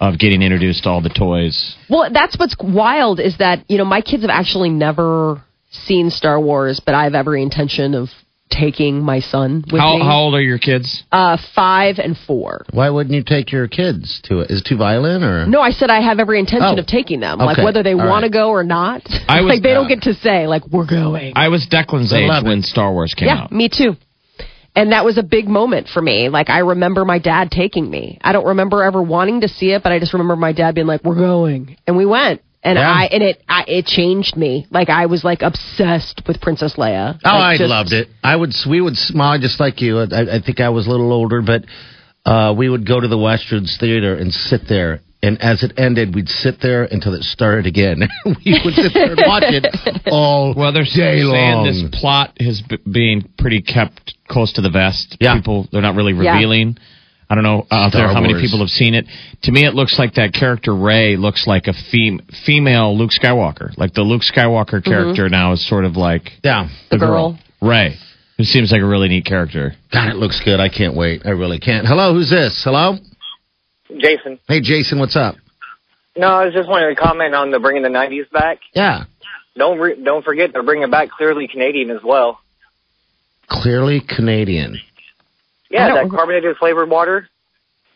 [0.00, 1.74] of getting introduced to all the toys.
[1.88, 6.40] Well, that's what's wild is that you know my kids have actually never seen Star
[6.40, 8.08] Wars, but I have every intention of
[8.48, 10.04] taking my son with How, me.
[10.04, 11.02] how old are your kids?
[11.10, 12.64] uh, five and four.
[12.72, 14.50] Why wouldn't you take your kids to it?
[14.52, 15.46] Is it too violent or?
[15.46, 16.78] No, I said I have every intention Oh.
[16.78, 19.02] of taking them, like whether they All want to go or not.
[19.28, 21.32] I was- like they don't uh, get to say like we're going.
[21.34, 22.64] I was Declan's I age when it.
[22.66, 23.52] Star Wars came yeah, out.
[23.52, 23.96] me too.
[24.76, 26.28] And that was a big moment for me.
[26.28, 28.18] Like I remember my dad taking me.
[28.20, 30.86] I don't remember ever wanting to see it, but I just remember my dad being
[30.86, 32.42] like, "We're going," and we went.
[32.62, 32.90] And Yeah.
[32.90, 34.66] I and it I, it changed me.
[34.70, 37.18] Like I was like obsessed with Princess Leia.
[37.24, 38.08] Oh, I just- loved it.
[38.22, 38.52] I would.
[38.68, 40.00] We would smile just like you.
[40.00, 41.64] I, I think I was a little older, but
[42.26, 45.00] uh, we would go to the Westroads Theater and sit there.
[45.26, 48.00] And as it ended, we'd sit there until it started again.
[48.24, 49.66] we would sit there and watch it
[50.06, 51.66] all Well, they're day saying long.
[51.66, 55.16] this plot is b- being pretty kept close to the vest.
[55.20, 55.34] Yeah.
[55.36, 56.32] People, they're not really Yeah.
[56.34, 56.76] revealing.
[57.28, 58.42] I don't know out Star there how many Wars.
[58.44, 59.06] people have seen it.
[59.42, 63.76] To me, it looks like that character Rey looks like a fem- female Luke Skywalker.
[63.76, 64.88] Like the Luke Skywalker mm-hmm.
[64.90, 67.36] character now is sort of like yeah, the girl.
[67.60, 67.96] Rey,
[68.36, 69.74] who seems like a really neat character.
[69.92, 70.60] God, it looks good.
[70.60, 71.22] I can't wait.
[71.24, 71.84] I really can't.
[71.84, 72.62] Hello, who's this?
[72.62, 72.96] Hello.
[73.88, 74.38] Jason.
[74.48, 74.98] Hey, Jason.
[74.98, 75.36] What's up?
[76.16, 78.60] No, I was just wanting to comment on the bringing the '90s back.
[78.74, 79.04] Yeah.
[79.56, 82.40] Don't re- don't forget they're bringing back clearly Canadian as well.
[83.48, 84.78] Clearly Canadian.
[85.70, 87.28] Yeah, that carbonated flavored water.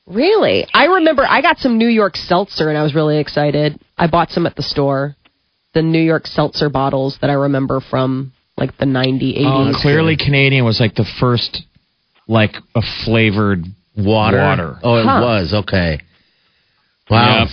[0.06, 0.66] Really?
[0.74, 3.78] I remember I got some New York seltzer and I was really excited.
[3.96, 5.16] I bought some at the store.
[5.72, 9.74] The New York seltzer bottles that I remember from like the 90s, 80s.
[9.76, 11.62] Oh, clearly Canadian was like the first,
[12.26, 13.64] like a flavored
[14.04, 14.38] Water.
[14.38, 14.76] Water.
[14.82, 15.20] Oh, it Huh.
[15.22, 16.00] was okay.
[17.10, 17.40] Wow.
[17.40, 17.48] Yep.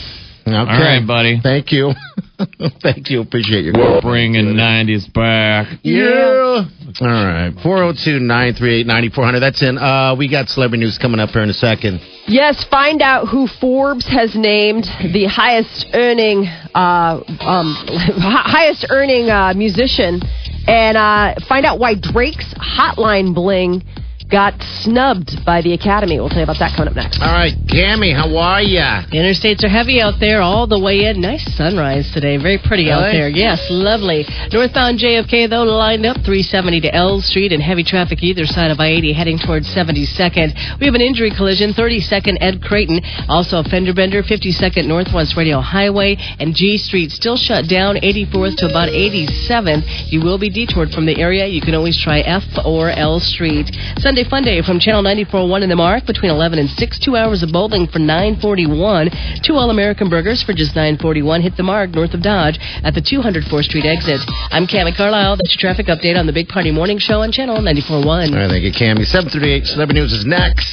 [0.47, 0.55] Okay.
[0.55, 1.39] All right, buddy.
[1.43, 1.91] Thank you.
[2.81, 3.19] Thank you.
[3.21, 5.67] Appreciate your We're bringing '90s back.
[5.83, 6.63] Yeah.
[7.01, 7.51] All right.
[7.61, 9.39] 402 938 9400.
[9.41, 9.77] That's in.
[9.77, 11.99] Uh, we got celebrity news coming up here in a second.
[12.27, 19.53] Yes, find out who Forbes has named the highest earning uh, um, highest earning uh,
[19.53, 20.21] musician,
[20.65, 23.83] and uh, find out why Drake's Hotline Bling
[24.29, 26.19] got snubbed by the Academy.
[26.19, 27.21] We'll tell you about that coming up next.
[27.21, 27.53] All right.
[27.67, 29.03] Cammy, how are ya?
[29.11, 31.21] Interstates are heavy out there all the way in.
[31.21, 32.37] Nice sunrise today.
[32.37, 33.29] Very pretty out there.
[33.29, 34.25] Yes, lovely.
[34.51, 38.79] Northbound JFK, though, lined up 370 to L Street and heavy traffic either side of
[38.79, 40.79] I 80 heading towards 72nd.
[40.79, 43.01] We have an injury collision, 32nd Ed Creighton.
[43.29, 48.57] Also a fender bender, 52nd Northwest Radial Highway and G Street still shut down, 84th
[48.57, 50.11] to about 87th.
[50.11, 51.45] You will be detoured from the area.
[51.45, 53.69] You can always try F or L Street.
[53.99, 56.99] Sunday Sunday Fun Day from Channel 94.1 in the Mark between 11 and 6.
[57.05, 59.11] Two hours of bowling for 941.
[59.43, 61.43] Two All-American burgers for just 941.
[61.43, 64.19] Hit the Mark north of Dodge at the 204th Street exit.
[64.49, 65.37] I'm Cami Carlisle.
[65.37, 68.33] That's your traffic update on the Big Party Morning Show on Channel 94.1.
[68.33, 69.05] All right, thank you, Cammy.
[69.05, 70.65] 738 Celebrity News is next.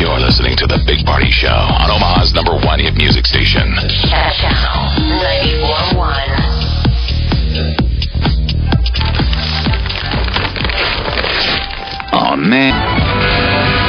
[0.00, 3.68] You're listening to the Big Party Show on Omaha's number one hit music station.
[4.08, 4.96] Channel
[5.92, 6.29] 94.1.
[12.40, 13.80] man.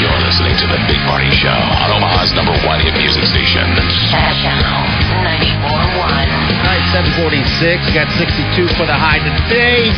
[0.00, 3.64] You're listening to the Big Party Show on Omaha's number one hit music station.
[4.12, 4.84] Channel
[5.24, 5.66] 94.1.
[5.66, 7.96] All right, 746.
[7.96, 9.90] Got 62 for the high today.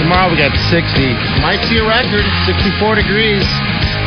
[0.00, 0.80] Tomorrow we got 60.
[1.42, 3.44] Might see a record, 64 degrees.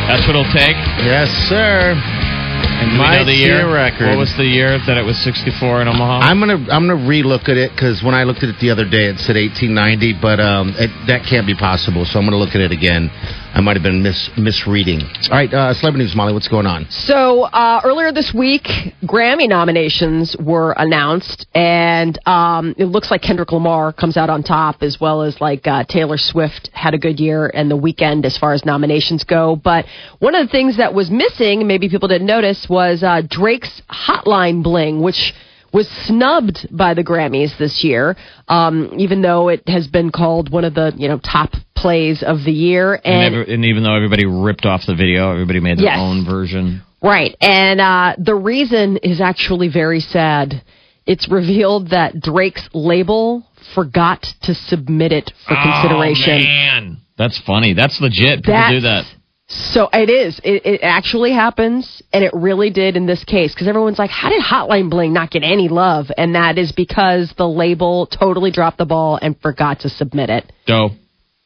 [0.08, 0.72] That's what it'll take.
[1.04, 1.92] Yes, sir.
[1.92, 3.68] And do we know the year?
[3.68, 4.08] record.
[4.08, 6.24] What was the year that it was 64 in Omaha?
[6.24, 8.88] I'm gonna I'm gonna relook at it because when I looked at it the other
[8.88, 12.08] day, it said 1890, but um, it, that can't be possible.
[12.08, 13.12] So I'm gonna look at it again.
[13.54, 15.00] I might have been mis- misreading.
[15.02, 16.32] All right, uh, celebrity news, Molly.
[16.32, 16.86] What's going on?
[16.90, 18.68] So uh, earlier this week,
[19.04, 24.82] Grammy nominations were announced, and um, it looks like Kendrick Lamar comes out on top,
[24.82, 28.36] as well as like uh, Taylor Swift had a good year and the Weeknd as
[28.36, 29.56] far as nominations go.
[29.56, 29.86] But
[30.18, 34.62] one of the things that was missing, maybe people didn't notice, was uh, Drake's Hotline
[34.62, 35.34] Bling, which
[35.72, 38.16] was snubbed by the Grammys this year,
[38.48, 42.44] um, even though it has been called one of the you know top plays of
[42.44, 42.94] the year.
[42.94, 45.98] and, And every, and even though everybody ripped off the video, everybody made their Yes.
[46.00, 46.82] own version.
[47.02, 47.36] Right.
[47.40, 50.62] And uh, the reason is actually very sad.
[51.06, 56.40] It's revealed that Drake's label forgot to submit it for consideration.
[56.40, 56.96] Oh, man.
[57.16, 57.74] That's funny.
[57.74, 58.40] That's legit.
[58.40, 59.04] People That's- do that.
[59.48, 60.38] So it is.
[60.44, 64.28] It, it actually happens, and it really did in this case because everyone's like, "How
[64.28, 68.76] did Hotline Bling not get any love?" And that is because the label totally dropped
[68.76, 70.52] the ball and forgot to submit it.
[70.66, 70.90] Doe.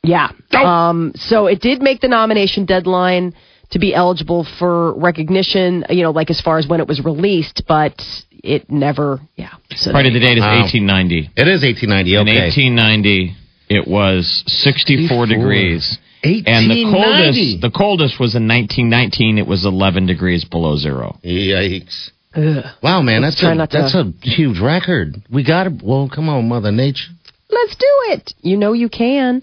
[0.02, 0.30] Yeah.
[0.52, 3.34] Um, so it did make the nomination deadline
[3.70, 7.62] to be eligible for recognition, you know, like as far as when it was released,
[7.68, 7.94] but
[8.42, 9.52] it never, yeah.
[9.76, 10.60] So Part of the date is Wow.
[10.60, 11.30] 1890.
[11.36, 12.14] It is 1890.
[12.14, 13.36] In 1890,
[13.68, 15.27] it was 64 64.
[15.27, 15.98] degrees.
[16.25, 19.38] And the coldest, the coldest was in 1919.
[19.38, 21.18] It was 11 degrees below zero.
[21.25, 22.11] Yikes!
[22.35, 22.64] Ugh.
[22.83, 25.16] Wow, man, Let's that's a not to- that's a huge record.
[25.31, 25.70] We got to.
[25.83, 27.11] Well, come on, Mother Nature.
[27.51, 28.35] Let's do it.
[28.40, 29.42] You know you can.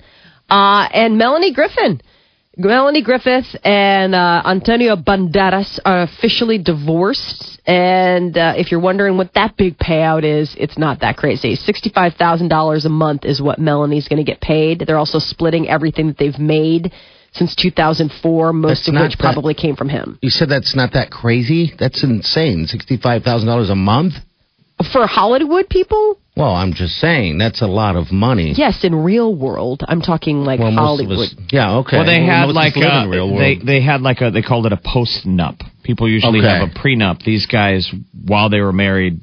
[0.50, 2.02] Uh, and Melanie Griffin.
[2.68, 7.62] Melanie Griffith and uh, Antonio Banderas are officially divorced.
[7.66, 11.56] And uh, if you're wondering what that big payout is, it's not that crazy.
[11.56, 14.84] $65,000 a month is what Melanie's going to get paid.
[14.86, 16.92] They're also splitting everything that they've made
[17.32, 20.18] since 2004, most That's of which that- probably came from him.
[20.22, 21.72] You said that's not that crazy.
[21.80, 22.66] That's insane.
[22.66, 24.16] Sixty-five thousand dollars a month.
[24.92, 28.54] For Hollywood people, Well, I'm just saying that's a lot of money.
[28.56, 31.20] yes, in real world, I'm talking like well, Hollywood.
[31.20, 31.36] us.
[31.52, 31.98] Yeah, okay.
[31.98, 33.68] Well, they had most of like a, in uh, real they world.
[33.68, 35.60] they had like a they called it a post nup.
[35.84, 36.48] People usually Okay.
[36.48, 37.22] have a prenup.
[37.24, 37.92] These guys,
[38.26, 39.20] while they were married,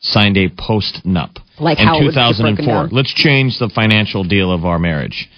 [0.00, 1.36] signed a post nup.
[1.58, 2.88] Like in how it would 2004.
[2.90, 5.28] Let's change the financial deal of our marriage.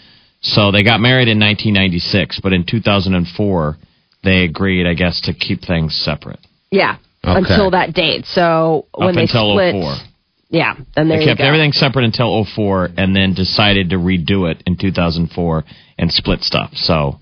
[0.41, 3.77] So they got married in 1996, but in 2004
[4.25, 6.41] they agreed, I guess, to keep things separate.
[6.71, 7.39] Yeah, Okay.
[7.39, 8.25] until that date.
[8.27, 9.95] So when Up they until split, 04.
[10.51, 11.45] Yeah, and there They you kept go.
[11.47, 15.65] everything separate until 04 and then decided to redo it in 2004
[15.99, 16.71] and split stuff.
[16.75, 17.19] So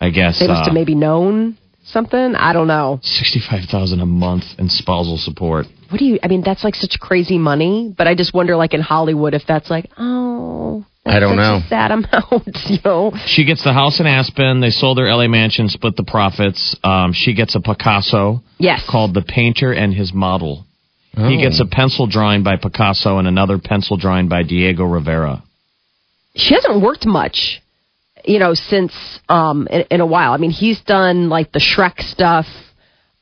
[0.00, 2.34] I guess They must uh, have maybe known something.
[2.36, 3.00] I don't know.
[3.02, 5.66] 65,000 a month in spousal support.
[5.90, 6.18] What do you?
[6.22, 7.92] I mean, that's like such crazy money.
[7.96, 11.36] But I just wonder, like in Hollywood, if that's like, oh, that's I don't such
[11.38, 11.56] know.
[11.56, 13.12] A sad amount, you know.
[13.26, 14.60] She gets the house in Aspen.
[14.60, 16.76] They sold their LA mansion, split the profits.
[16.84, 18.84] Um, she gets a Picasso Yes.
[18.88, 20.64] called The Painter and His Model.
[21.16, 21.28] Oh.
[21.28, 25.42] He gets a pencil drawing by Picasso and another pencil drawing by Diego Rivera.
[26.36, 27.60] She hasn't worked much,
[28.24, 28.92] you know, since
[29.28, 30.32] um in, in a while.
[30.32, 32.46] I mean, he's done like the Shrek stuff.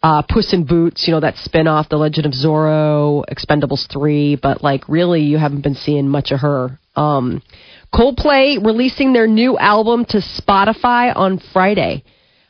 [0.01, 4.37] Uh, Puss in Boots, you know, that spin off, The Legend of Zorro, Expendables 3,
[4.41, 6.79] but like really you haven't been seeing much of her.
[6.95, 7.43] Um,
[7.93, 12.05] Coldplay releasing their new album to Spotify on Friday.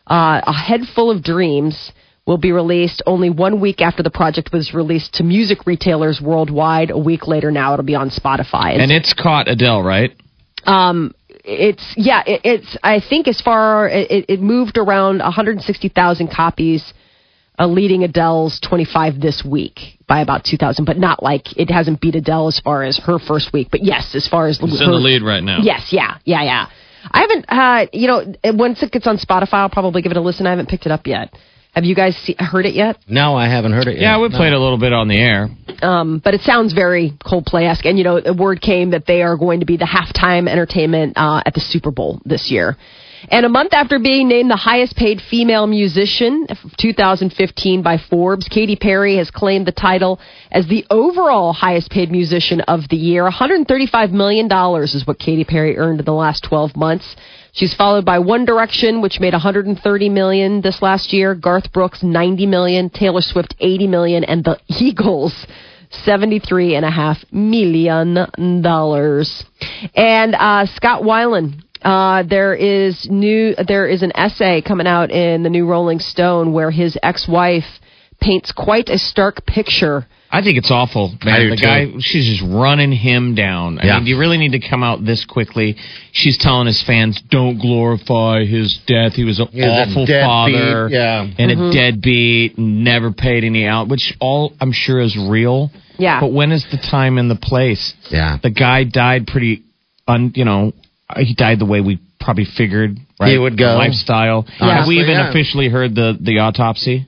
[0.07, 1.90] Uh, a Head Full of Dreams
[2.29, 6.91] will be released only one week after the project was released to music retailers worldwide.
[6.91, 8.79] A week later now it'll be on Spotify.
[8.79, 10.14] And it's caught Adele, right?
[10.64, 16.93] Um, it's yeah, it, it's I think as far it, it moved around 160,000 copies,
[17.59, 22.14] uh, leading Adele's 25 this week by about 2,000, but not like it hasn't beat
[22.14, 23.69] Adele as far as her first week.
[23.71, 25.61] But yes, as far as It's her, in the lead right now.
[25.62, 26.67] Yes, yeah, yeah, yeah.
[27.11, 30.21] I haven't, uh, you know, once it gets on Spotify, I'll probably give it a
[30.21, 30.47] listen.
[30.47, 31.33] I haven't picked it up yet.
[31.74, 32.96] Have you guys see, heard it yet?
[33.09, 34.02] No, I haven't heard it yet.
[34.02, 34.37] Yeah, we No.
[34.37, 35.48] played a little bit on the air.
[35.83, 37.85] Um, but it sounds very Coldplay-esque.
[37.85, 41.12] And, you know, the word came that they are going to be the halftime entertainment
[41.16, 42.76] uh, at the Super Bowl this year.
[43.31, 48.48] And a month after being named the highest paid female musician of 2015 by Forbes,
[48.48, 53.28] Katy Perry has claimed the title as the overall highest paid musician of the year.
[53.28, 54.48] $135 million
[54.85, 57.16] is what Katy Perry earned in the last 12 months.
[57.52, 61.35] She's followed by One Direction, which made 130 million this last year.
[61.35, 62.90] Garth Brooks, 90 million.
[62.90, 65.46] Taylor Swift, 80 million, and the Eagles,
[65.90, 69.44] 73 and a half million dollars.
[69.94, 71.64] And uh, Scott Weiland.
[71.83, 73.55] Uh, there is new.
[73.67, 77.64] There is an essay coming out in the new Rolling Stone where his ex-wife
[78.21, 80.07] paints quite a stark picture.
[80.31, 81.41] I think it's awful, I man.
[81.41, 81.62] do The too.
[81.64, 83.79] guy, she's just running him down.
[83.79, 83.95] I Yeah.
[83.95, 85.77] mean, do you really need to come out this quickly?
[86.12, 89.14] She's telling his fans, "Don't glorify his death.
[89.14, 91.27] He was an He was a awful father, yeah.
[91.38, 92.59] and a deadbeat.
[92.59, 95.71] Never paid any out." Which all I'm sure is real.
[95.97, 96.21] Yeah.
[96.21, 97.95] But when is the time and the place?
[98.11, 98.37] Yeah.
[98.43, 99.62] The guy died pretty,
[100.07, 100.73] un, you know,
[101.16, 102.99] he died the way we probably figured.
[103.21, 103.33] Right?
[103.33, 103.77] He would go.
[103.77, 104.47] Lifestyle.
[104.61, 104.79] Yeah.
[104.79, 105.31] Have we even yeah.
[105.31, 107.07] officially heard the the autopsy?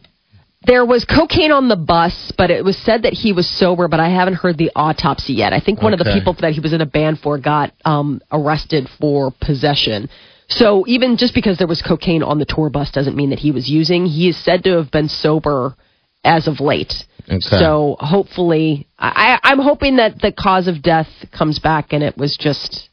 [0.66, 3.98] There was cocaine on the bus, but it was said that he was sober, but
[3.98, 5.54] I haven't heard the autopsy yet.
[5.54, 8.20] I think one of the people that he was in a band for got um,
[8.30, 10.10] arrested for possession.
[10.48, 13.52] So even just because there was cocaine on the tour bus doesn't mean that he
[13.52, 14.04] was using.
[14.04, 15.76] He is said to have been sober
[16.24, 16.92] as of late.
[17.26, 17.40] Okay.
[17.40, 22.18] So hopefully, I, I- I'm hoping that the cause of death comes back and it
[22.18, 22.89] was just Just-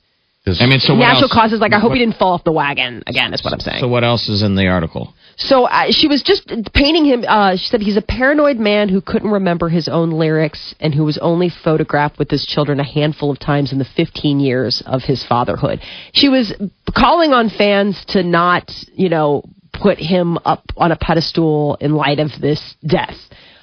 [0.59, 1.33] I mean, so what natural else?
[1.33, 1.59] causes.
[1.59, 3.33] Like I hope what- he didn't fall off the wagon again.
[3.33, 3.81] Is what I'm saying.
[3.81, 5.13] So what else is in the article?
[5.39, 7.23] So uh, she was just painting him.
[7.27, 11.03] Uh, she said he's a paranoid man who couldn't remember his own lyrics and who
[11.03, 15.03] was only photographed with his children a handful of times in the 15 years of
[15.03, 15.79] his fatherhood.
[16.13, 16.53] She was
[16.95, 22.19] calling on fans to not, you know, put him up on a pedestal in light
[22.19, 23.15] of this death.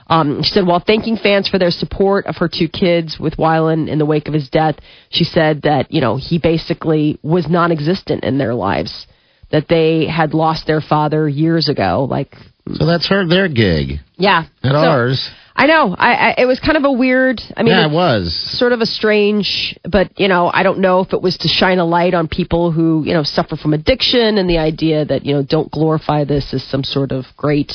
[0.06, 3.88] Um, she said, while thanking fans for their support of her two kids with Weiland
[3.88, 4.76] in the wake of his death,
[5.08, 9.06] she said that, you know, he basically was non existent in their lives,
[9.50, 12.06] that they had lost their father years ago.
[12.10, 12.34] Like,
[12.74, 14.00] so that's her their gig.
[14.16, 14.44] yeah.
[14.62, 15.30] Not So, ours.
[15.56, 15.94] I know.
[15.96, 18.34] I, I, it was kind of a weird, I mean, yeah, it was.
[18.58, 21.78] sort of a strange, but, you know, I don't know if it was to shine
[21.78, 25.32] a light on people who, you know, suffer from addiction and the idea that, you
[25.32, 27.72] know, don't glorify this as some sort of great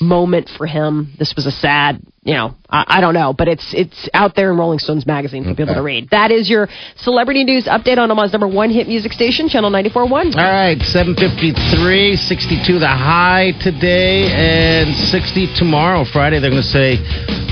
[0.00, 1.14] moment for him.
[1.18, 4.52] This was a sad, you know, I, I don't know, but it's it's out there
[4.52, 6.10] in Rolling Stones magazine for people to read.
[6.10, 10.12] That is your celebrity news update on Omaha's number one hit music station, Channel 94.1.
[10.12, 16.40] All right, 753, 62 the high today, and 60 tomorrow, Friday.
[16.40, 17.00] They're going to say